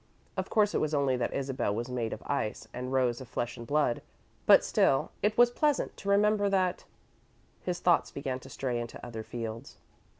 [0.35, 3.55] Of course it was only that Isabel was made of ice and Rose of flesh
[3.55, 4.01] and blood,
[4.47, 6.85] but still, it was pleasant to remember that
[7.61, 9.77] His thoughts began to stray into other fields.